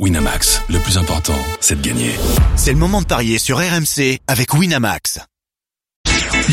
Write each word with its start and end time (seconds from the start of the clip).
Winamax, 0.00 0.60
le 0.70 0.80
plus 0.80 0.98
important, 0.98 1.38
c'est 1.60 1.80
de 1.80 1.86
gagner. 1.86 2.10
C'est 2.56 2.72
le 2.72 2.78
moment 2.78 3.00
de 3.00 3.06
parier 3.06 3.38
sur 3.38 3.58
RMC 3.58 4.18
avec 4.26 4.52
Winamax. 4.52 5.20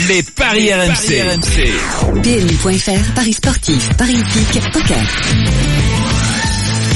Les 0.08 0.22
paris, 0.22 0.72
RMC. 0.72 2.22
PMU.fr, 2.22 3.14
Paris 3.16 3.34
sportif, 3.34 3.90
Paris 3.98 4.18
hippique, 4.18 4.62
poker. 4.72 5.04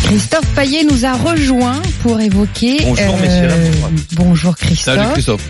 Christophe 0.06 0.46
Payet 0.56 0.84
nous 0.84 1.04
a 1.06 1.14
rejoint 1.14 1.82
pour 2.04 2.22
évoquer. 2.22 2.78
Bonjour, 2.84 3.18
messieurs, 3.18 3.48
dames. 3.48 3.96
bonjour 4.14 4.56
Christophe. 4.56 4.96
Salut 4.96 5.08
Christophe. 5.14 5.42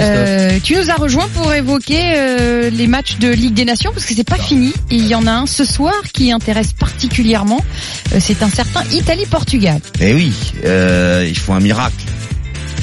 Euh, 0.00 0.58
tu 0.62 0.76
nous 0.76 0.88
as 0.90 0.94
rejoint 0.94 1.26
pour 1.34 1.52
évoquer 1.52 2.00
euh, 2.16 2.70
les 2.70 2.86
matchs 2.86 3.18
de 3.18 3.28
Ligue 3.28 3.54
des 3.54 3.64
Nations 3.64 3.90
parce 3.92 4.04
que 4.06 4.14
c'est 4.14 4.22
pas 4.28 4.36
fini 4.38 4.72
et 4.90 4.94
il 4.94 5.06
y 5.06 5.14
en 5.16 5.26
a 5.26 5.32
un 5.32 5.46
ce 5.46 5.64
soir 5.64 5.94
qui 6.12 6.30
intéresse 6.30 6.72
particulièrement. 6.72 7.60
Euh, 8.14 8.18
c'est 8.20 8.42
un 8.44 8.50
certain 8.50 8.84
Italie-Portugal. 8.92 9.80
Eh 10.00 10.14
oui, 10.14 10.32
euh, 10.64 11.26
il 11.28 11.36
faut 11.36 11.52
un 11.52 11.60
miracle 11.60 11.96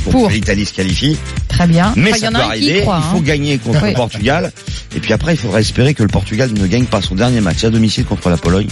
pour, 0.03 0.11
Pour. 0.11 0.27
que 0.27 0.33
l'Italie 0.33 0.65
se 0.65 0.73
qualifie. 0.73 1.17
Très 1.47 1.65
bien. 1.67 1.93
Mais 1.95 2.09
Enfin, 2.11 2.17
il 2.17 2.19
y 2.19 2.21
ça 2.23 2.27
en 2.27 2.31
peut 2.33 2.39
a 2.39 2.45
arriver. 2.47 2.81
croit. 2.81 3.01
il 3.01 3.11
faut 3.11 3.17
hein. 3.17 3.21
gagner 3.25 3.57
contre 3.57 3.81
Oui. 3.83 3.89
le 3.91 3.95
Portugal. 3.95 4.51
Et 4.95 4.99
puis 4.99 5.13
après, 5.13 5.33
il 5.33 5.37
faudra 5.37 5.61
espérer 5.61 5.93
que 5.93 6.03
le 6.03 6.09
Portugal 6.09 6.51
ne 6.53 6.67
gagne 6.67 6.85
pas 6.85 7.01
son 7.01 7.15
dernier 7.15 7.39
match 7.41 7.63
à 7.63 7.69
domicile 7.69 8.03
contre 8.05 8.29
la 8.29 8.37
Pologne. 8.37 8.67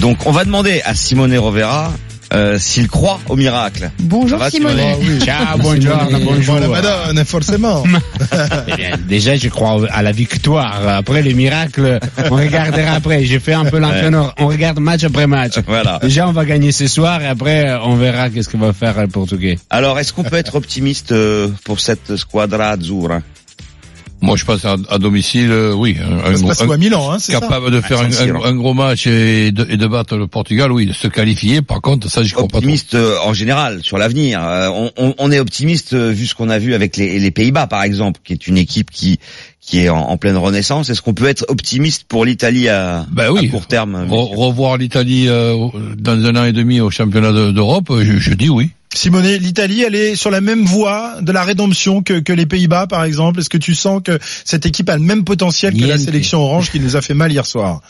Donc, 0.00 0.26
on 0.26 0.32
va 0.32 0.44
demander 0.44 0.80
à 0.84 0.94
Simone 0.94 1.36
Rovera 1.36 1.92
euh, 2.32 2.58
s'il 2.58 2.88
croit 2.88 3.20
au 3.28 3.36
miracle. 3.36 3.90
Bonjour 4.00 4.38
va, 4.38 4.50
Simone. 4.50 4.78
Simone 5.00 5.20
Ciao, 5.20 5.58
bonjour, 5.58 5.96
bonjour. 6.24 6.58
la 6.58 6.68
Madone, 6.68 7.24
forcément. 7.24 7.82
Eh 8.68 8.76
bien, 8.76 8.96
déjà, 9.06 9.36
je 9.36 9.48
crois 9.48 9.86
à 9.90 10.02
la 10.02 10.12
victoire. 10.12 10.88
Après, 10.88 11.20
les 11.22 11.34
miracles, 11.34 12.00
on 12.30 12.36
regardera 12.36 12.92
après. 12.92 13.24
J'ai 13.24 13.38
fait 13.38 13.52
un 13.52 13.66
peu 13.66 13.78
l'entraîneur. 13.78 14.34
On 14.38 14.46
regarde 14.46 14.78
match 14.80 15.04
après 15.04 15.26
match. 15.26 15.54
Voilà. 15.66 15.98
Déjà, 16.00 16.26
on 16.26 16.32
va 16.32 16.44
gagner 16.44 16.72
ce 16.72 16.86
soir 16.86 17.20
et 17.20 17.26
après, 17.26 17.74
on 17.84 17.96
verra 17.96 18.30
qu'est-ce 18.30 18.48
que 18.48 18.56
va 18.56 18.72
faire 18.72 18.98
le 19.00 19.08
Portugais. 19.08 19.58
Alors, 19.68 19.98
est-ce 19.98 20.12
qu'on 20.12 20.24
peut 20.24 20.36
être 20.36 20.54
optimiste 20.54 21.12
euh, 21.12 21.48
pour 21.64 21.80
cette 21.80 22.16
squadra 22.16 22.70
azzurra? 22.70 23.20
Moi, 24.22 24.36
je 24.36 24.44
pense 24.44 24.64
à, 24.64 24.76
à 24.88 24.98
domicile, 24.98 25.50
euh, 25.50 25.72
oui. 25.74 25.96
Un, 26.00 26.32
Ça 26.32 26.36
se 26.38 26.44
un- 26.44 26.46
passe 26.48 26.62
un- 26.62 26.66
où 26.68 26.72
à 26.72 26.76
Milan, 26.78 27.10
hein, 27.12 27.18
c'est 27.18 27.32
ça 27.32 27.40
capable 27.40 27.70
de 27.70 27.80
faire 27.80 27.98
À 28.00 28.04
un, 28.48 28.54
gros 28.54 28.72
match 28.72 29.06
et 29.06 29.50
de, 29.50 29.66
et 29.68 29.76
de 29.76 29.86
battre 29.86 30.16
le 30.16 30.26
Portugal, 30.28 30.70
oui, 30.72 30.86
de 30.86 30.92
se 30.92 31.08
qualifier. 31.08 31.60
Par 31.60 31.80
contre, 31.80 32.08
ça, 32.10 32.22
j'y 32.22 32.32
crois 32.32 32.46
pas 32.48 32.58
optimiste 32.58 32.94
euh, 32.94 33.16
en 33.24 33.34
général 33.34 33.80
sur 33.82 33.98
l'avenir. 33.98 34.40
Euh, 34.42 34.68
on, 34.72 34.90
on- 34.96 35.14
on 35.18 35.32
est 35.32 35.40
optimiste 35.40 35.92
euh, 35.94 36.10
vu 36.10 36.26
ce 36.26 36.34
qu'on 36.34 36.48
a 36.50 36.58
vu 36.58 36.74
avec 36.74 36.96
les, 36.96 37.18
les 37.18 37.30
Pays-Bas 37.30 37.66
par 37.66 37.82
exemple, 37.82 38.20
qui 38.24 38.32
est 38.32 38.46
une 38.46 38.58
équipe 38.58 38.90
qui 38.90 39.18
qui 39.60 39.78
est 39.80 39.88
en, 39.88 39.98
en 39.98 40.16
pleine 40.16 40.36
renaissance. 40.36 40.90
Est-ce 40.90 41.02
qu'on 41.02 41.14
peut 41.14 41.26
être 41.28 41.44
optimiste 41.48 42.04
pour 42.08 42.24
l'Italie 42.24 42.68
à, 42.68 43.06
Ben 43.12 43.30
oui. 43.30 43.46
à 43.46 43.50
court 43.50 43.66
terme 43.66 44.06
Re- 44.08 44.34
revoir 44.36 44.76
l'Italie 44.76 45.26
euh, 45.28 45.56
dans 45.96 46.12
un 46.24 46.34
an 46.36 46.44
et 46.44 46.52
demi 46.52 46.80
au 46.80 46.90
championnat 46.90 47.30
de- 47.32 47.52
d'Europe, 47.52 47.90
je, 48.02 48.18
je 48.18 48.34
dis 48.34 48.48
oui. 48.48 48.70
Simone, 48.94 49.26
l'Italie, 49.36 49.82
elle 49.82 49.94
est 49.94 50.16
sur 50.16 50.30
la 50.30 50.40
même 50.40 50.64
voie 50.64 51.20
de 51.22 51.32
la 51.32 51.44
rédemption 51.44 52.02
que, 52.02 52.20
que 52.20 52.32
les 52.32 52.46
Pays-Bas, 52.46 52.86
par 52.86 53.04
exemple. 53.04 53.40
Est-ce 53.40 53.48
que 53.48 53.58
tu 53.58 53.74
sens 53.74 54.02
que 54.04 54.18
cette 54.44 54.66
équipe 54.66 54.88
a 54.90 54.96
le 54.96 55.02
même 55.02 55.24
potentiel 55.24 55.74
que 55.74 55.86
la 55.86 55.98
sélection 55.98 56.40
orange 56.40 56.70
qui 56.70 56.78
nous 56.78 56.96
a 56.96 57.00
fait 57.00 57.14
mal 57.14 57.32
hier 57.32 57.46
soir? 57.46 57.80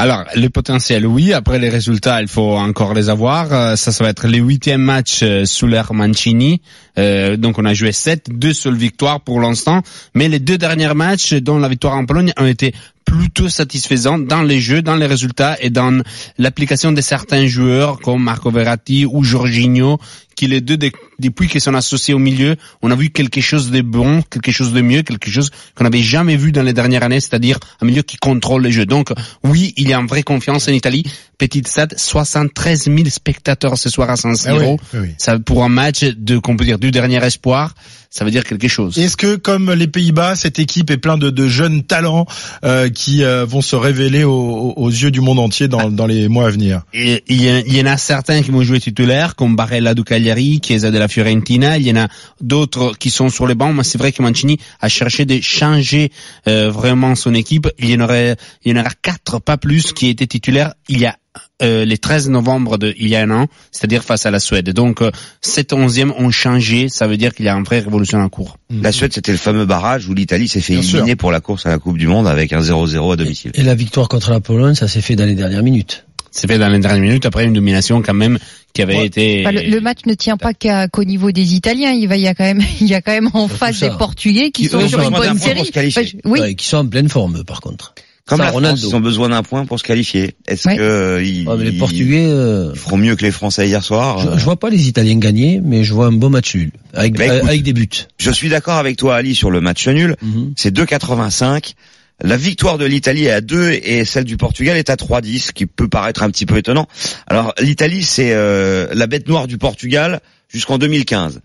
Alors, 0.00 0.24
le 0.36 0.48
potentiel, 0.48 1.08
oui. 1.08 1.32
Après, 1.32 1.58
les 1.58 1.68
résultats, 1.68 2.22
il 2.22 2.28
faut 2.28 2.56
encore 2.56 2.94
les 2.94 3.08
avoir. 3.08 3.52
Euh, 3.52 3.74
Ça, 3.74 3.90
ça 3.90 4.04
va 4.04 4.10
être 4.10 4.28
le 4.28 4.38
huitième 4.38 4.80
match 4.80 5.24
euh, 5.24 5.44
sous 5.44 5.66
l'ère 5.66 5.92
Mancini. 5.92 6.60
Euh, 6.98 7.36
donc, 7.36 7.58
on 7.58 7.64
a 7.64 7.74
joué 7.74 7.90
sept, 7.90 8.26
deux 8.30 8.52
seules 8.52 8.76
victoires 8.76 9.20
pour 9.20 9.40
l'instant. 9.40 9.82
Mais 10.14 10.28
les 10.28 10.38
deux 10.38 10.56
derniers 10.56 10.94
matchs, 10.94 11.34
dont 11.34 11.58
la 11.58 11.68
victoire 11.68 11.96
en 11.96 12.06
Pologne, 12.06 12.32
ont 12.38 12.46
été 12.46 12.72
plutôt 13.04 13.48
satisfaisants 13.48 14.18
dans 14.18 14.42
les 14.42 14.60
jeux, 14.60 14.82
dans 14.82 14.94
les 14.94 15.06
résultats 15.06 15.56
et 15.60 15.70
dans 15.70 16.02
l'application 16.36 16.92
de 16.92 17.00
certains 17.00 17.46
joueurs 17.46 17.98
comme 17.98 18.22
Marco 18.22 18.50
Verratti 18.50 19.04
ou 19.04 19.24
Jorginho, 19.24 19.98
qui 20.38 20.46
les 20.46 20.60
deux, 20.60 20.76
de- 20.76 20.92
depuis 21.18 21.48
qu'ils 21.48 21.60
sont 21.60 21.74
associés 21.74 22.14
au 22.14 22.20
milieu, 22.20 22.54
on 22.80 22.92
a 22.92 22.94
vu 22.94 23.10
quelque 23.10 23.40
chose 23.40 23.72
de 23.72 23.80
bon, 23.80 24.22
quelque 24.22 24.52
chose 24.52 24.72
de 24.72 24.80
mieux, 24.80 25.02
quelque 25.02 25.30
chose 25.30 25.50
qu'on 25.74 25.82
n'avait 25.82 26.00
jamais 26.00 26.36
vu 26.36 26.52
dans 26.52 26.62
les 26.62 26.72
dernières 26.72 27.02
années, 27.02 27.18
c'est-à-dire 27.18 27.58
un 27.80 27.86
milieu 27.86 28.02
qui 28.02 28.18
contrôle 28.18 28.62
les 28.62 28.70
jeux. 28.70 28.86
Donc, 28.86 29.08
oui, 29.42 29.74
il 29.76 29.88
y 29.88 29.92
a 29.92 29.98
une 29.98 30.06
vraie 30.06 30.22
confiance 30.22 30.68
en 30.68 30.72
Italie. 30.72 31.02
Petite 31.38 31.68
stade, 31.68 31.94
73 31.96 32.84
000 32.86 32.98
spectateurs 33.10 33.78
ce 33.78 33.88
soir 33.88 34.10
à 34.10 34.16
San 34.16 34.34
Siro. 34.34 34.58
Ah 34.58 34.64
oui, 34.68 34.76
oui, 34.94 35.00
oui. 35.02 35.14
Ça, 35.18 35.38
pour 35.38 35.62
un 35.64 35.68
match 35.68 36.02
de, 36.04 36.36
qu'on 36.38 36.56
peut 36.56 36.64
dire, 36.64 36.78
du 36.80 36.90
dernier 36.90 37.24
espoir, 37.24 37.74
ça 38.10 38.24
veut 38.24 38.30
dire 38.30 38.42
quelque 38.42 38.66
chose. 38.68 38.98
Est-ce 38.98 39.16
que, 39.16 39.36
comme 39.36 39.70
les 39.72 39.86
Pays-Bas, 39.86 40.34
cette 40.34 40.58
équipe 40.58 40.90
est 40.90 40.96
pleine 40.96 41.18
de, 41.18 41.30
de 41.30 41.46
jeunes 41.46 41.84
talents 41.84 42.26
euh, 42.64 42.88
qui 42.88 43.22
euh, 43.22 43.44
vont 43.44 43.60
se 43.60 43.76
révéler 43.76 44.24
aux, 44.24 44.72
aux- 44.76 44.88
yeux 44.90 45.10
du 45.10 45.20
monde 45.20 45.38
entier 45.38 45.68
dans, 45.68 45.90
dans 45.90 46.06
les 46.06 46.26
mois 46.28 46.46
à 46.46 46.50
venir? 46.50 46.82
Et 46.94 47.22
il 47.28 47.40
y, 47.42 47.80
en 47.82 47.86
a 47.86 47.96
certains 47.98 48.42
qui 48.42 48.50
vont 48.50 48.62
jouer 48.62 48.80
titulaire, 48.80 49.36
comme 49.36 49.54
Barella 49.56 49.94
du 49.94 50.02
Cagliari, 50.04 50.60
Chiesa 50.64 50.90
de 50.90 50.98
la 50.98 51.06
Fiorentina. 51.06 51.76
Il 51.78 51.86
y 51.86 51.92
en 51.92 51.96
a 52.02 52.08
d'autres 52.40 52.94
qui 52.98 53.10
sont 53.10 53.28
sur 53.28 53.46
les 53.46 53.54
bancs. 53.54 53.74
Mais 53.76 53.84
c'est 53.84 53.98
vrai 53.98 54.10
que 54.10 54.22
Mancini 54.22 54.58
a 54.80 54.88
cherché 54.88 55.24
de 55.26 55.38
changer 55.40 56.10
euh, 56.48 56.70
vraiment 56.70 57.14
son 57.14 57.34
équipe. 57.34 57.68
Il 57.78 57.90
y 57.90 57.94
en 57.94 58.00
aurait, 58.00 58.36
il 58.64 58.74
y 58.74 58.76
en 58.76 58.80
aura 58.80 58.90
quatre, 59.02 59.38
pas 59.38 59.58
plus, 59.58 59.92
qui 59.92 60.08
étaient 60.08 60.26
titulaires 60.26 60.72
il 60.88 60.98
y 60.98 61.06
a 61.06 61.14
euh, 61.62 61.84
les 61.84 61.98
13 61.98 62.28
novembre 62.30 62.78
de 62.78 62.94
il 62.98 63.08
y 63.08 63.16
a 63.16 63.20
un 63.22 63.30
an, 63.30 63.46
c'est-à-dire 63.72 64.04
face 64.04 64.26
à 64.26 64.30
la 64.30 64.40
Suède. 64.40 64.70
Donc 64.70 65.02
euh, 65.02 65.10
cet 65.40 65.72
onzième 65.72 66.12
ont 66.18 66.30
changé. 66.30 66.88
Ça 66.88 67.06
veut 67.06 67.16
dire 67.16 67.34
qu'il 67.34 67.44
y 67.44 67.48
a 67.48 67.54
une 67.54 67.64
vraie 67.64 67.80
révolution 67.80 68.18
en 68.18 68.28
cours. 68.28 68.56
La 68.70 68.92
Suède, 68.92 69.12
c'était 69.12 69.32
le 69.32 69.38
fameux 69.38 69.66
barrage 69.66 70.08
où 70.08 70.14
l'Italie 70.14 70.48
s'est 70.48 70.60
fait 70.60 70.74
Bien 70.74 70.82
éliminer 70.82 71.06
sûr. 71.10 71.16
pour 71.16 71.32
la 71.32 71.40
course 71.40 71.66
à 71.66 71.70
la 71.70 71.78
Coupe 71.78 71.98
du 71.98 72.06
Monde 72.06 72.26
avec 72.28 72.52
un 72.52 72.60
0-0 72.60 73.12
à 73.12 73.16
domicile. 73.16 73.50
Et 73.54 73.62
la 73.62 73.74
victoire 73.74 74.08
contre 74.08 74.30
la 74.30 74.40
Pologne, 74.40 74.74
ça 74.74 74.88
s'est 74.88 75.00
fait 75.00 75.16
dans 75.16 75.26
les 75.26 75.34
dernières 75.34 75.62
minutes. 75.62 76.04
C'est 76.30 76.46
fait 76.46 76.58
dans 76.58 76.68
les 76.68 76.78
dernières 76.78 77.00
minutes 77.02 77.24
après 77.24 77.46
une 77.46 77.54
domination 77.54 78.02
quand 78.02 78.12
même 78.14 78.38
qui 78.74 78.82
avait 78.82 78.96
Ouais. 78.98 79.06
été. 79.06 79.40
Enfin, 79.46 79.52
le, 79.52 79.62
le 79.70 79.80
match 79.80 80.00
ne 80.06 80.12
tient 80.12 80.36
pas 80.36 80.52
qu'à- 80.52 80.86
qu'au 80.86 81.04
niveau 81.04 81.32
des 81.32 81.54
Italiens. 81.54 81.90
Il 81.92 82.06
va, 82.06 82.16
il 82.18 82.22
y 82.22 82.28
a 82.28 82.34
quand 82.34 82.44
même, 82.44 82.60
il 82.82 82.86
y 82.86 82.94
a 82.94 83.00
quand 83.00 83.12
même 83.12 83.30
en 83.32 83.48
face 83.48 83.80
des 83.80 83.88
Portugais 83.88 84.50
qui 84.50 84.64
Qui, 84.64 84.68
sont 84.68 84.86
sur 84.86 85.00
une 85.00 85.10
bonne 85.10 85.38
série. 85.38 85.62
Enfin, 85.74 86.02
je- 86.02 86.16
oui. 86.26 86.38
Ouais, 86.40 86.54
qui 86.54 86.66
sont 86.66 86.76
en 86.76 86.86
pleine 86.86 87.08
forme, 87.08 87.44
par 87.44 87.60
contre. 87.62 87.94
Comme 88.28 88.40
la 88.40 88.48
France, 88.52 88.82
ils 88.82 88.94
ont 88.94 89.00
besoin 89.00 89.30
d'un 89.30 89.42
point 89.42 89.64
pour 89.66 89.78
se 89.78 89.84
qualifier. 89.84 90.36
Est-ce 90.46 90.68
Ouais. 90.68 90.76
que 90.76 90.82
euh, 90.82 91.22
ils, 91.22 91.48
Ouais, 91.48 91.56
mais 91.56 91.64
les 91.64 91.70
ils- 91.70 91.78
Portugais, 91.78 92.26
euh, 92.30 92.70
ils 92.74 92.78
feront 92.78 92.96
mieux 92.98 93.16
que 93.16 93.22
les 93.24 93.30
Français 93.30 93.66
hier 93.66 93.82
soir 93.82 94.18
je, 94.20 94.28
euh, 94.28 94.38
je 94.38 94.44
vois 94.44 94.56
pas 94.58 94.70
les 94.70 94.86
Italiens 94.88 95.16
gagner, 95.18 95.60
mais 95.64 95.82
je 95.84 95.94
vois 95.94 96.06
un 96.06 96.12
bon 96.12 96.28
match 96.30 96.54
nul. 96.54 96.70
Avec, 96.94 97.16
Bah, 97.16 97.24
écoute. 97.36 97.48
avec 97.48 97.62
des 97.62 97.72
buts. 97.72 97.88
Je 98.18 98.30
suis 98.30 98.48
d'accord 98.48 98.76
avec 98.76 98.96
toi, 98.96 99.16
Ali, 99.16 99.34
sur 99.34 99.50
le 99.50 99.60
match 99.60 99.88
nul. 99.88 100.16
Mhm. 100.22 100.52
C'est 100.56 100.70
2,85. 100.72 101.74
La 102.20 102.36
victoire 102.36 102.78
de 102.78 102.84
l'Italie 102.84 103.26
est 103.26 103.30
à 103.30 103.40
2 103.40 103.70
et 103.70 104.04
celle 104.04 104.24
du 104.24 104.36
Portugal 104.36 104.76
est 104.76 104.90
à 104.90 104.96
3,10, 104.96 105.38
ce 105.46 105.52
qui 105.52 105.66
peut 105.66 105.88
paraître 105.88 106.22
un 106.24 106.30
petit 106.30 106.46
peu 106.46 106.56
étonnant. 106.56 106.86
Alors 107.28 107.54
l'Italie, 107.60 108.02
c'est 108.02 108.32
euh, 108.32 108.88
la 108.92 109.06
bête 109.06 109.28
noire 109.28 109.46
du 109.46 109.56
Portugal 109.56 110.20
jusqu'en 110.48 110.78
2015. 110.78 111.40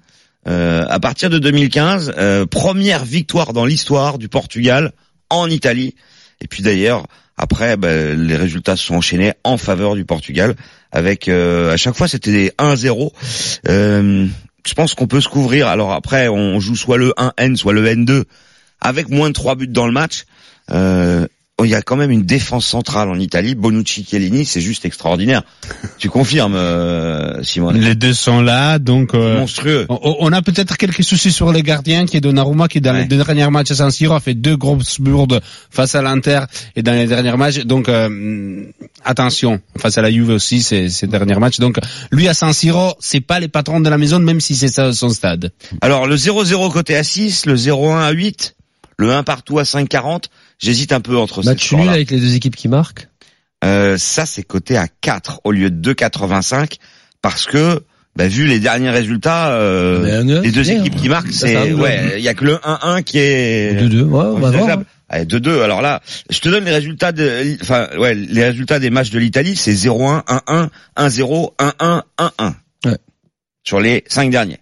Euh, 0.48 0.84
à 0.90 1.00
partir 1.00 1.30
de 1.30 1.38
2015, 1.40 2.14
euh, 2.18 2.46
première 2.48 3.06
victoire 3.06 3.54
dans 3.54 3.66
l'histoire 3.66 4.18
du 4.18 4.28
Portugal 4.30 4.92
en 5.30 5.48
Italie. 5.50 5.94
Et 6.44 6.48
puis 6.48 6.62
d'ailleurs, 6.62 7.08
après, 7.38 7.78
ben, 7.78 8.20
les 8.22 8.36
résultats 8.36 8.76
se 8.76 8.86
sont 8.86 8.96
enchaînés 8.96 9.34
en 9.44 9.58
faveur 9.58 9.96
du 9.96 10.06
Portugal, 10.06 10.56
avec 10.92 11.28
euh, 11.28 11.74
à 11.74 11.78
chaque 11.78 11.96
fois 11.96 12.08
c'était 12.08 12.32
des 12.32 12.50
1-0. 12.60 13.12
Euh, 13.68 14.28
je 14.66 14.74
pense 14.76 14.94
qu'on 14.94 15.08
peut 15.08 15.22
se 15.22 15.30
couvrir. 15.30 15.68
Alors 15.68 15.94
après, 15.94 16.28
on 16.28 16.60
joue 16.60 16.76
soit 16.76 16.98
le 16.98 17.14
1N, 17.18 17.56
soit 17.56 17.74
le 17.74 17.86
N2, 17.86 18.26
avec 18.82 19.10
moins 19.10 19.30
de 19.30 19.34
3 19.34 19.56
buts 19.56 19.68
dans 19.68 19.88
le 19.88 19.94
match. 19.94 20.26
Euh, 20.72 21.28
il 21.64 21.70
y 21.70 21.76
a 21.76 21.82
quand 21.84 21.96
même 21.96 22.10
une 22.10 22.24
défense 22.24 22.66
centrale 22.66 23.10
en 23.10 23.20
Italie. 23.20 23.54
Bonucci, 23.54 24.04
Chiellini, 24.04 24.44
c'est 24.44 24.60
juste 24.60 24.86
extraordinaire. 24.86 25.44
tu 26.00 26.10
confirmes, 26.10 26.56
euh, 26.56 27.44
Simone? 27.44 27.78
Les 27.80 27.94
deux 27.96 28.14
sont 28.16 28.42
là, 28.42 28.80
donc. 28.80 29.14
euh, 29.14 29.38
Monstrueux. 29.38 29.86
On 29.88 30.16
on 30.20 30.32
a 30.34 30.42
peut-être 30.42 30.78
quelques 30.78 31.04
soucis 31.04 31.32
sur 31.32 31.54
les 31.54 31.62
gardiens, 31.62 32.06
qui 32.08 32.18
est 32.18 32.22
Donnarumma, 32.22 32.68
qui 32.68 32.82
dans 32.82 32.92
Ouais. 32.94 33.02
les 33.02 33.06
deux 33.06 33.18
derniers 33.24 33.50
matchs 33.52 33.72
à 33.72 33.76
San 33.76 33.92
Siro 33.92 34.16
a 34.16 34.20
fait 34.20 34.34
deux 34.34 34.58
grosses 34.58 35.00
bourdes 35.00 35.42
face 35.70 35.94
à 35.96 36.02
l'Inter 36.02 36.42
et 36.76 36.82
dans 36.82 36.94
les 36.94 37.06
derniers 37.06 37.38
matchs. 37.38 37.60
Donc 37.60 37.88
euh, 37.88 38.64
attention, 39.06 39.62
face 39.78 39.98
à 39.98 40.02
la 40.02 40.12
Juve 40.12 40.30
aussi 40.30 40.64
ces, 40.64 40.90
ces 40.90 41.06
derniers 41.08 41.36
matchs. 41.36 41.60
Donc 41.60 41.78
lui 42.12 42.28
à 42.28 42.34
San 42.34 42.52
Siro, 42.52 42.96
c'est 43.00 43.22
pas 43.22 43.40
les 43.40 43.48
patrons 43.48 43.80
de 43.80 43.90
la 43.90 43.98
maison, 44.00 44.20
même 44.20 44.42
si 44.42 44.56
c'est 44.56 44.70
ça 44.70 44.92
son 44.92 45.10
stade. 45.10 45.52
Alors 45.82 46.08
le 46.08 46.16
0-0 46.16 46.72
côté 46.72 46.96
à 46.96 47.04
6, 47.04 47.46
le 47.46 47.56
0-1 47.56 48.00
à 48.00 48.12
8, 48.12 48.56
le 48.98 49.12
1 49.12 49.24
partout 49.24 49.60
à 49.60 49.64
5,40. 49.64 50.26
J'hésite 50.60 50.92
un 50.92 51.02
peu 51.02 51.18
entre 51.18 51.42
ces 51.42 51.50
Match 51.50 51.72
nul 51.74 51.90
avec 51.90 52.12
les 52.12 52.20
deux 52.20 52.36
équipes 52.36 52.56
qui 52.56 52.68
marquent. 52.68 53.10
Euh, 53.64 53.98
ça, 53.98 54.26
c'est 54.26 54.44
coté 54.44 54.78
à 54.78 54.88
4 55.02 55.42
au 55.44 55.52
lieu 55.52 55.70
de 55.72 55.94
2,85 55.94 56.78
parce 57.22 57.46
que, 57.46 57.82
bah, 58.16 58.28
vu 58.28 58.46
les 58.46 58.60
derniers 58.60 58.90
résultats, 58.90 59.54
euh, 59.54 60.42
les 60.42 60.52
deux 60.52 60.70
équipes 60.72 60.96
qui 60.96 61.10
marquent, 61.10 61.32
Ça, 61.32 61.48
c'est 61.48 61.74
ouais, 61.74 62.16
il 62.18 62.24
y 62.24 62.28
a 62.28 62.34
que 62.34 62.44
le 62.46 62.56
1-1 62.58 63.04
qui 63.04 63.20
est 63.20 63.74
2-2, 63.82 64.02
ouais, 64.02 64.08
on 64.12 64.12
va 64.12 64.30
voir. 64.40 64.48
envisageable. 64.50 64.86
Allez, 65.10 65.26
2-2. 65.26 65.62
Alors 65.62 65.82
là, 65.82 66.02
je 66.30 66.40
te 66.40 66.50
donne 66.50 66.66
les 66.66 66.72
résultats 66.72 67.12
de, 67.12 67.56
enfin, 67.62 67.88
ouais, 67.98 68.16
les 68.16 68.44
résultats 68.44 68.80
des 68.80 68.90
matchs 68.90 69.12
de 69.12 69.20
l'Italie, 69.20 69.56
c'est 69.56 69.74
0-1, 69.74 70.24
1-1, 70.26 70.70
1-0, 70.98 71.54
1-1, 71.60 72.02
1-1. 72.18 72.54
Ouais. 72.86 72.98
Sur 73.64 73.80
les 73.80 74.04
cinq 74.08 74.30
derniers. 74.32 74.60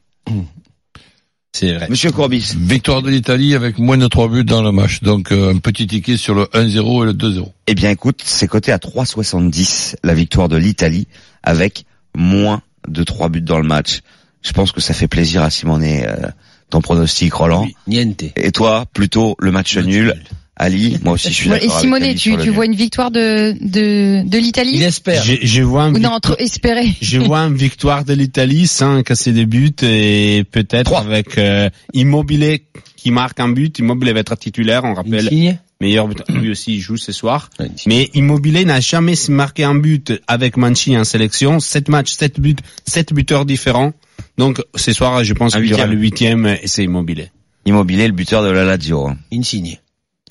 C'est 1.54 1.74
vrai. 1.74 1.88
Monsieur 1.90 2.12
Courbis. 2.12 2.54
Victoire 2.58 3.02
de 3.02 3.10
l'Italie 3.10 3.56
avec 3.56 3.78
moins 3.78 3.98
de 3.98 4.08
3 4.08 4.30
buts 4.30 4.44
dans 4.44 4.62
le 4.62 4.72
match. 4.72 5.02
Donc 5.02 5.32
euh, 5.32 5.54
un 5.54 5.58
petit 5.58 5.86
ticket 5.88 6.18
sur 6.18 6.34
le 6.34 6.46
1-0 6.46 7.04
et 7.04 7.06
le 7.06 7.14
2-0. 7.14 7.52
Eh 7.68 7.76
bien, 7.76 7.90
écoute, 7.90 8.22
c'est 8.24 8.48
coté 8.48 8.72
à 8.72 8.78
3,70 8.78 9.96
la 10.04 10.14
victoire 10.14 10.50
de 10.50 10.58
l'Italie 10.58 11.08
avec 11.44 11.86
moins 12.16 12.62
de 12.88 13.04
trois 13.04 13.30
buts 13.30 13.42
dans 13.42 13.60
le 13.60 13.68
match. 13.68 14.02
Je 14.42 14.54
pense 14.54 14.72
que 14.72 14.82
ça 14.82 14.94
fait 14.94 15.08
plaisir 15.08 15.44
à 15.44 15.50
Simone 15.50 15.84
euh, 15.84 16.30
ton 16.70 16.82
pronostic 16.82 17.34
Roland. 17.34 17.68
Niente. 17.88 18.24
Et 18.36 18.52
toi, 18.52 18.86
plutôt 18.92 19.36
le 19.40 19.52
match 19.52 19.78
nul. 19.78 20.16
Ali, 20.62 21.00
moi 21.04 21.14
aussi 21.14 21.30
je 21.30 21.34
suis 21.34 21.50
d'accord. 21.50 21.64
Et 21.66 21.70
avec 21.72 21.82
Simone, 21.82 22.04
Ali 22.04 22.16
tu, 22.16 22.38
tu 22.38 22.50
vois 22.52 22.66
une 22.68 22.76
victoire 22.76 23.10
de 23.10 23.54
de, 23.60 24.22
de 24.28 24.38
Il 24.38 24.44
l'Italie 24.44 24.84
espère. 24.84 25.24
Je, 25.24 25.34
je 25.42 25.62
vois 25.64 25.84
un 25.84 25.96
ou 25.96 25.98
non 25.98 26.10
entre 26.10 26.36
espérer 26.40 26.88
Je 27.02 27.18
vois 27.20 27.40
une 27.40 27.56
victoire 27.56 28.06
de 28.06 28.14
l'Italie 28.14 28.68
sans 28.68 29.02
casser 29.02 29.32
des 29.32 29.46
buts 29.48 29.74
et 29.82 30.44
peut-être 30.52 30.94
avec 30.96 31.38
euh, 31.38 31.70
Immobilier 31.94 32.64
qui 32.96 33.10
marque 33.12 33.40
un 33.40 33.50
but. 33.50 33.80
Immobilier 33.80 34.14
va 34.14 34.20
être 34.20 34.36
titulaire, 34.38 34.84
on 34.84 34.94
rappelle. 34.94 35.26
Insigne 35.26 35.58
Meilleur 35.82 36.08
buteur. 36.08 36.28
Lui 36.30 36.52
aussi, 36.52 36.76
il 36.76 36.80
joue 36.80 36.96
ce 36.98 37.12
soir. 37.12 37.50
Mais 37.88 38.12
Immobilier 38.14 38.66
n'a 38.66 38.80
jamais 38.80 39.16
marqué 39.30 39.64
un 39.64 39.74
but 39.74 40.14
avec 40.28 40.56
Manchi 40.56 40.96
en 40.96 41.04
sélection. 41.04 41.60
Sept 41.60 41.90
matchs, 41.90 42.12
sept 42.12 42.40
buts, 42.40 42.56
sept 42.86 43.12
buteurs 43.14 43.46
différents. 43.46 43.92
Donc 44.38 44.62
ce 44.76 44.94
soir, 44.94 45.24
je 45.24 45.34
pense 45.34 45.56
qu'il 45.56 45.66
y 45.66 45.74
aura 45.74 45.88
le 45.88 45.98
huitième 45.98 46.46
et 46.46 46.68
c'est 46.68 46.84
Immobilier. 46.84 47.32
Immobilier, 47.66 48.06
le 48.06 48.14
buteur 48.14 48.44
de 48.44 48.50
la 48.52 48.64
Lazio. 48.64 49.08
hein. 49.08 49.18
Insigne. 49.34 49.80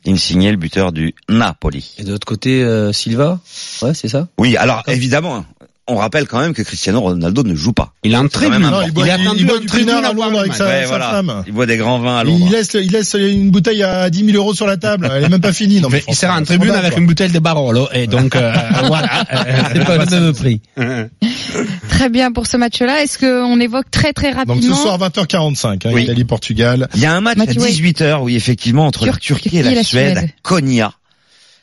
Insigne, 0.06 0.50
le 0.50 0.56
buteur 0.56 0.92
du 0.92 1.14
Napoli. 1.28 1.94
Et 1.98 2.04
de 2.04 2.12
l'autre 2.12 2.26
côté, 2.26 2.62
euh, 2.62 2.92
Silva? 2.92 3.38
Ouais, 3.82 3.94
c'est 3.94 4.08
ça? 4.08 4.28
Oui, 4.38 4.56
alors 4.56 4.82
évidemment, 4.88 5.44
on 5.86 5.96
rappelle 5.96 6.26
quand 6.28 6.38
même 6.38 6.54
que 6.54 6.62
Cristiano 6.62 7.00
Ronaldo 7.00 7.42
ne 7.42 7.54
joue 7.54 7.72
pas. 7.72 7.92
Il 8.04 8.14
a 8.14 8.20
un 8.20 8.28
tribune. 8.28 8.70
il 8.86 8.92
boit, 8.92 9.06
Il 9.06 9.10
a 9.10 9.16
il, 9.18 9.30
il 9.40 9.46
boit 9.46 9.58
tribune 9.66 9.90
à 9.90 9.98
à 10.08 10.12
voir 10.12 10.28
Londres 10.28 10.40
avec 10.40 10.54
sa, 10.54 10.66
Ouais, 10.66 10.82
sa 10.82 10.86
voilà. 10.88 11.10
femme. 11.10 11.42
Il 11.48 11.52
boit 11.52 11.66
des 11.66 11.76
grands 11.76 11.98
vins 11.98 12.18
à 12.18 12.22
Il 12.22 12.28
Londres. 12.28 12.48
laisse, 12.52 12.74
il 12.74 12.92
laisse 12.92 13.14
une 13.18 13.50
bouteille 13.50 13.82
à 13.82 14.08
10 14.08 14.24
000 14.26 14.36
euros 14.36 14.54
sur 14.54 14.66
la 14.68 14.76
table. 14.76 15.10
Elle 15.12 15.24
est 15.24 15.28
même 15.28 15.40
pas 15.40 15.52
finie. 15.52 15.80
Non, 15.80 15.88
mais 15.90 16.02
Il 16.08 16.14
sert 16.14 16.30
en 16.30 16.34
franchement, 16.34 16.46
tribune 16.58 16.70
avec 16.76 16.92
quoi. 16.92 17.00
une 17.00 17.06
bouteille 17.06 17.32
de 17.32 17.38
Barolo 17.40 17.88
et 17.92 18.06
donc 18.06 18.36
euh, 18.36 18.52
voilà. 18.84 19.24
C'est 19.72 19.84
pas 19.84 19.96
le 19.98 20.06
même 20.20 20.32
prix. 20.32 20.60
Très 22.00 22.08
bien 22.08 22.32
pour 22.32 22.46
ce 22.46 22.56
match-là. 22.56 23.02
Est-ce 23.02 23.18
qu'on 23.18 23.60
évoque 23.60 23.90
très 23.90 24.14
très 24.14 24.30
rapidement 24.30 24.54
Donc 24.54 24.64
ce 24.64 24.72
soir 24.72 24.98
20h45, 24.98 25.86
hein, 25.86 25.90
Oui. 25.92 26.04
Italie-Portugal. 26.04 26.88
Il 26.94 27.00
y 27.02 27.04
a 27.04 27.12
un 27.14 27.20
match 27.20 27.36
Match, 27.36 27.54
à 27.54 27.60
ouais. 27.60 27.70
18h, 27.70 28.22
oui, 28.22 28.36
effectivement, 28.36 28.86
entre 28.86 29.04
la 29.04 29.12
Turquie 29.12 29.50
et 29.58 29.62
la, 29.62 29.72
et 29.72 29.74
la 29.74 29.84
Suède, 29.84 30.16
Suède. 30.16 30.30
Konya. 30.42 30.94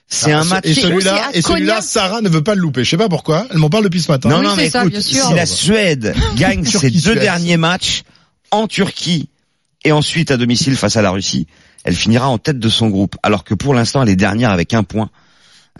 C'est 0.07 0.34
Ah, 0.34 0.42
un 0.42 0.44
match. 0.44 0.66
Et 0.68 0.75
celui-là, 0.75 1.30
et 1.34 1.42
celui-là. 1.42 1.81
Sarah 1.81 2.22
ne 2.22 2.30
veut 2.30 2.44
pas 2.44 2.54
le 2.54 2.62
louper. 2.62 2.84
Je 2.84 2.89
sais 2.92 2.98
pas 2.98 3.10
pourquoi. 3.10 3.48
Elle 3.50 3.57
m'en 3.57 3.72
parle 3.72 3.86
depuis 3.86 4.00
ce 4.00 4.12
matin. 4.12 4.30
Non, 4.30 4.38
Oui, 4.42 4.45
non, 4.45 4.54
mais 4.56 4.69
ça, 4.69 4.86
écoute, 4.86 5.01
si 5.01 5.16
la 5.34 5.48
Suède 5.48 6.13
gagne 6.38 6.63
ses 6.66 6.72
deux 6.74 6.80
Turquie-Suède. 6.81 7.19
derniers 7.19 7.57
matchs 7.57 8.04
en 8.51 8.68
Turquie 8.68 9.30
et 9.86 9.92
ensuite 9.92 10.30
à 10.30 10.38
domicile 10.38 10.75
face 10.75 10.98
à 10.98 11.01
la 11.01 11.10
Russie, 11.10 11.48
elle 11.84 11.95
finira 11.95 12.30
en 12.30 12.38
tête 12.38 12.60
de 12.60 12.69
son 12.69 12.89
groupe. 12.89 13.16
Alors 13.24 13.44
que 13.44 13.56
pour 13.56 13.74
l'instant, 13.74 14.04
elle 14.04 14.10
est 14.10 14.16
dernière 14.16 14.51
avec 14.51 14.75
un 14.75 14.84
point. 14.84 15.10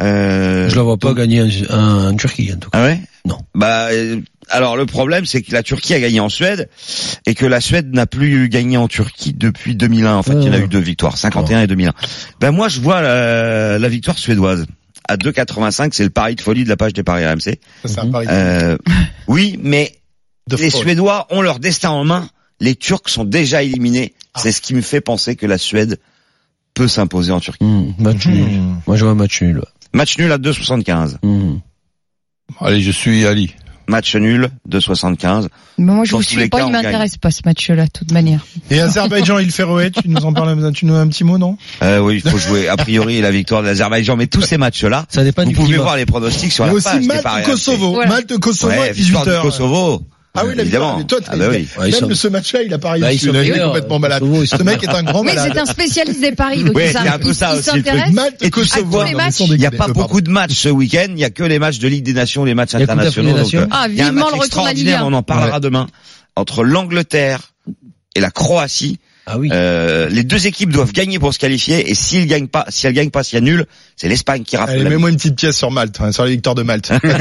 Euh, 0.01 0.69
Je 0.69 0.75
la 0.75 0.81
vois 0.83 0.97
pas 0.97 1.13
gagner 1.13 1.41
en, 1.41 1.75
en- 1.75 2.07
en 2.09 2.15
Turquie, 2.15 2.51
en 2.53 2.57
tout 2.57 2.69
cas. 2.69 2.79
Ah 2.79 2.83
ouais? 2.85 2.99
Non. 3.25 3.38
Bah 3.55 3.88
euh, 3.91 4.21
alors 4.49 4.77
le 4.77 4.85
problème 4.85 5.25
c'est 5.25 5.41
que 5.41 5.51
la 5.51 5.63
Turquie 5.63 5.94
a 5.94 5.99
gagné 5.99 6.19
en 6.21 6.29
Suède 6.29 6.69
et 7.25 7.33
que 7.35 7.45
la 7.45 7.59
Suède 7.59 7.94
n'a 7.94 8.05
plus 8.05 8.47
gagné 8.47 8.77
en 8.77 8.88
Turquie 8.88 9.33
depuis 9.33 9.75
2001. 9.75 10.13
En 10.15 10.23
fait, 10.23 10.33
il 10.33 10.44
y 10.44 10.49
en 10.49 10.53
a 10.53 10.59
eu 10.59 10.67
deux 10.69 10.79
victoires, 10.79 11.17
51 11.17 11.61
et 11.63 11.67
2001. 11.67 11.94
Ben 12.39 12.51
moi 12.51 12.69
je 12.69 12.79
vois 12.79 13.01
la, 13.01 13.77
la 13.79 13.89
victoire 13.89 14.17
suédoise 14.17 14.65
à 15.09 15.17
2,85, 15.17 15.89
c'est 15.94 16.03
le 16.03 16.09
pari 16.09 16.35
de 16.35 16.41
folie 16.41 16.63
de 16.63 16.69
la 16.69 16.77
page 16.77 16.94
des 16.94 17.03
paris 17.03 17.25
RMC. 17.25 17.59
C'est 17.85 17.99
un 17.99 18.09
pari 18.11 18.27
Euh, 18.29 18.77
oui, 19.27 19.57
mais 19.61 19.97
de 20.47 20.55
les 20.57 20.69
folle. 20.69 20.81
Suédois 20.81 21.27
ont 21.31 21.41
leur 21.41 21.59
destin 21.59 21.89
en 21.89 22.03
main. 22.05 22.29
Les 22.59 22.75
Turcs 22.75 23.07
sont 23.09 23.23
déjà 23.25 23.63
éliminés. 23.63 24.13
Ah. 24.33 24.39
C'est 24.44 24.51
ce 24.51 24.61
qui 24.61 24.73
me 24.73 24.81
fait 24.81 25.01
penser 25.01 25.35
que 25.35 25.45
la 25.45 25.57
Suède 25.57 25.97
peut 26.73 26.88
s'imposer 26.88 27.31
en 27.31 27.39
Turquie. 27.39 27.63
Hmm, 27.63 27.94
match 27.99 28.25
nul. 28.27 28.44
Hmm. 28.44 28.79
Moi, 28.85 28.97
je 28.97 29.03
vois 29.03 29.11
un 29.11 29.15
match 29.15 29.41
nul. 29.41 29.61
Match 29.97 30.17
nul 30.17 30.31
à 30.31 30.38
2,75. 30.38 31.17
Hmm. 31.23 31.55
Allez, 32.61 32.81
je 32.81 32.91
suis 32.91 33.25
Ali. 33.25 33.53
Match 33.89 34.15
nul 34.15 34.49
2,75. 34.69 35.47
Mais 35.77 35.94
moi, 35.94 36.03
je 36.05 36.11
Dans 36.11 36.17
vous 36.17 36.23
suis 36.23 36.49
pas, 36.49 36.59
cas, 36.59 36.65
il 36.67 36.71
m'intéresse 36.71 37.17
pas 37.17 37.31
ce 37.31 37.41
match-là, 37.45 37.85
de 37.85 37.91
toute 37.91 38.11
manière. 38.11 38.45
Et 38.69 38.79
Azerbaïdjan, 38.81 39.39
il 39.39 39.49
Féroé, 39.51 39.91
tu 39.91 40.09
nous 40.09 40.25
en 40.25 40.33
parles, 40.33 40.49
un- 40.61 40.71
tu 40.73 40.85
nous 40.85 40.94
as 40.95 40.99
un 40.99 41.07
petit 41.07 41.23
mot, 41.23 41.38
non? 41.38 41.57
Euh, 41.83 41.99
oui, 41.99 42.21
il 42.23 42.29
faut 42.29 42.38
jouer 42.38 42.67
a 42.67 42.75
priori 42.75 43.21
la 43.21 43.31
victoire 43.31 43.61
de 43.61 43.67
l'Azerbaïdjan, 43.67 44.17
mais 44.17 44.27
tous 44.27 44.41
ces 44.41 44.57
matchs-là, 44.57 45.05
vous 45.45 45.49
du 45.51 45.55
pouvez 45.55 45.67
climat. 45.69 45.83
voir 45.83 45.95
les 45.95 46.05
pronostics 46.05 46.51
sur 46.51 46.65
Il 46.65 46.67
y 46.67 46.69
a 46.69 46.73
la 46.73 46.77
aussi 46.77 46.83
page 46.89 47.01
des 47.01 47.07
Malte 47.07 47.23
paris 47.23 47.44
Kosovo. 47.44 47.94
Voilà. 47.94 48.09
Malte 48.09 48.38
Kosovo 48.39 48.71
RMC. 48.73 48.77
à 48.77 48.81
Ouais, 48.81 48.91
victoire 48.94 49.25
18h. 49.25 49.35
du 49.35 49.41
Kosovo. 49.41 50.01
Ah 50.37 50.45
oui, 50.45 50.55
la 50.55 50.61
évidemment. 50.63 50.97
victoire. 50.97 51.21
Mais 51.21 51.25
toi, 51.25 51.33
Ah 51.33 51.37
bah 51.37 51.57
oui. 51.57 51.67
Même 51.91 51.91
sont- 51.91 52.15
ce 52.15 52.27
match-là, 52.27 52.61
il 52.63 52.73
a 52.73 52.77
parié 52.77 53.01
Bah, 53.01 53.11
dessus. 53.13 53.31
Là, 53.31 53.43
il 53.43 53.51
est 53.51 53.59
complètement 53.59 53.99
malade. 53.99 54.23
Ce 54.45 54.63
mec 54.63 54.83
est 54.83 54.87
un 54.89 55.03
grand 55.03 55.23
Mais 55.23 55.33
malade. 55.35 55.51
c'est 55.53 55.59
un 55.59 55.65
spécialiste 55.65 56.21
des 56.21 56.31
paris, 56.31 56.63
donc 56.63 56.75
Ouais, 56.75 56.87
il, 56.87 56.91
c'est 56.91 56.97
un 57.07 57.19
peu 57.19 57.33
ça 57.33 57.55
aussi. 57.55 57.69
Malte 58.13 58.49
Kosovo. 58.49 59.03
Il 59.49 59.57
n'y 59.57 59.65
a 59.65 59.71
pas 59.71 59.87
beaucoup 59.87 60.21
de 60.21 60.29
matchs 60.29 60.53
ce 60.53 60.69
week-end, 60.69 61.07
il 61.09 61.19
y 61.19 61.23
a 61.25 61.29
que 61.29 61.43
les 61.43 61.59
matchs 61.59 61.79
de 61.79 61.87
Ligue 61.87 62.03
des 62.05 62.13
Nations, 62.13 62.43
les 62.45 62.53
matchs 62.55 62.75
a 62.75 62.79
internationaux. 62.79 63.35
euh. 63.37 63.67
Ah, 63.71 63.87
il 63.89 63.95
y 63.95 64.01
a 64.01 64.05
un 64.07 64.09
vivement 64.11 64.25
match 64.25 64.35
le 64.35 64.39
retour 64.41 64.67
1. 64.67 65.03
on 65.03 65.13
en 65.13 65.23
parlera 65.23 65.59
demain, 65.59 65.87
entre 66.35 66.63
l'Angleterre 66.63 67.53
et 68.15 68.19
la 68.19 68.31
Croatie. 68.31 68.99
Ah 69.29 69.38
oui. 69.38 69.50
Euh, 69.51 70.07
les 70.09 70.24
deux 70.24 70.47
équipes 70.47 70.71
doivent 70.71 70.94
gagner 70.94 71.19
pour 71.19 71.33
se 71.33 71.39
qualifier 71.39 71.89
et 71.89 71.94
s'ils 71.95 72.25
gagnent 72.27 72.47
pas, 72.47 72.65
si 72.69 72.88
elles 72.88 72.94
gagnent 72.94 73.09
pas, 73.09 73.24
s'il 73.24 73.35
y 73.35 73.38
a 73.39 73.41
nul, 73.41 73.65
c'est 73.97 74.07
l'Espagne 74.07 74.44
qui 74.44 74.56
rafle 74.56 74.71
Allez, 74.71 74.85
mets-moi 74.85 75.09
une 75.09 75.18
petite 75.18 75.35
pièce 75.35 75.57
sur 75.57 75.69
Malte, 75.69 75.97
hein, 76.00 76.12
sur 76.13 76.24
la 76.24 76.29
victoire 76.29 76.56
de 76.56 76.63
Malte. 76.63 76.91
Il 77.03 77.09
est, 77.09 77.12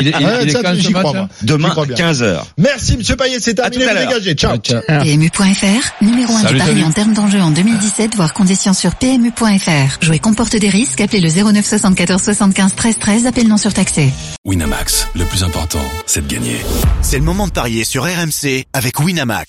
il, 0.00 0.08
est- 0.08 0.24
Ouais, 0.26 0.32
il 0.42 0.48
est 0.48 0.52
ça, 0.52 0.62
crois, 1.00 1.12
moi. 1.12 1.28
Demain, 1.42 1.68
J'y 1.68 1.72
crois 1.72 1.86
bien. 1.86 2.12
15h. 2.12 2.38
Merci, 2.58 2.96
monsieur 2.96 3.16
Payet, 3.16 3.38
c'est 3.40 3.54
terminé, 3.54 3.84
à 3.84 3.94
vous 3.94 4.08
dégagez. 4.08 4.34
Ciao. 4.34 4.56
Ciao. 4.58 4.80
PMU.fr, 4.86 6.02
numéro 6.04 6.32
1 6.34 6.40
Salut, 6.42 6.52
du 6.54 6.58
pari 6.58 6.70
salut. 6.72 6.84
en 6.84 6.90
termes 6.92 7.12
d'enjeux 7.14 7.40
en 7.40 7.50
2017, 7.52 8.14
voire 8.16 8.34
conditions 8.34 8.72
sur 8.72 8.94
PMU.fr. 8.96 9.98
Jouer 10.02 10.18
comporte 10.18 10.56
des 10.56 10.68
risques, 10.68 11.00
appelez 11.00 11.20
le 11.20 11.28
09 11.30 11.64
74 11.64 12.22
75 12.22 12.74
13 12.74 12.98
13, 12.98 13.26
appel 13.26 13.46
non 13.48 13.56
surtaxé. 13.56 14.10
Winamax, 14.44 15.08
le 15.14 15.24
plus 15.24 15.44
important, 15.44 15.82
c'est 16.06 16.26
de 16.26 16.32
gagner. 16.32 16.56
C'est 17.02 17.18
le 17.18 17.24
moment 17.24 17.46
de 17.46 17.52
parier 17.52 17.84
sur 17.84 18.04
RMC 18.04 18.64
avec 18.72 18.98
Winamax. 19.00 19.48